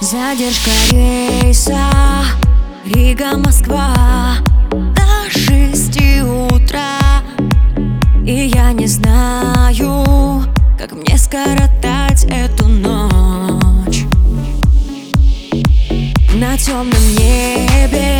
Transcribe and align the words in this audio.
Задержка 0.00 0.70
рейса. 0.90 1.78
Рига-Москва 2.84 3.94
До 4.70 5.30
шести 5.30 6.20
утра. 6.20 6.98
И 8.26 8.50
я 8.54 8.72
не 8.72 8.86
знаю 8.86 10.44
Как 10.78 10.92
мне 10.92 11.16
скоротать 11.16 12.24
эту 12.24 12.68
ночь. 12.68 14.04
На 16.34 16.58
темном 16.58 17.14
небе 17.16 18.13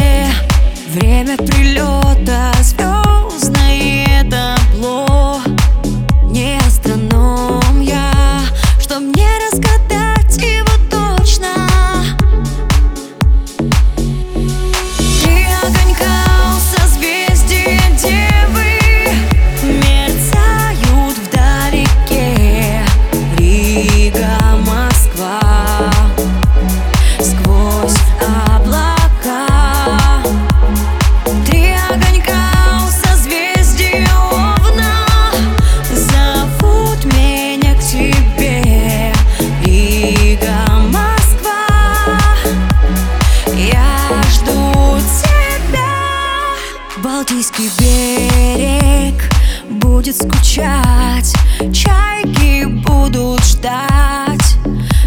будет 50.04 50.16
скучать. 50.16 51.32
Чайки 51.72 52.64
будут 52.66 53.42
ждать 53.44 54.56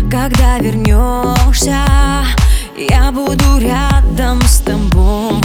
Когда 0.09 0.58
вернешься. 0.59 1.86
Я 2.78 3.12
буду 3.12 3.59
рядом 3.59 4.42
с 4.42 4.59
тобой. 4.59 5.42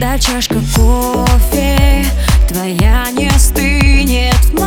Да 0.00 0.18
чашка 0.18 0.56
кофе 0.74 2.04
Твоя 2.48 3.06
не 3.12 3.28
остынет. 3.28 4.34
в 4.34 4.54
моей 4.54 4.63